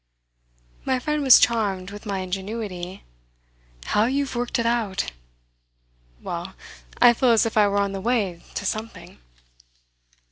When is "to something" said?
8.55-9.19